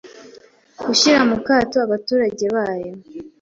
[0.85, 2.91] gushyira mu kato abaturage bayo